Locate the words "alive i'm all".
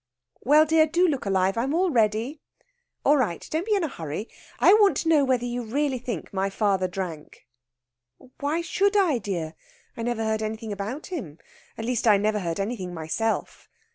1.27-1.91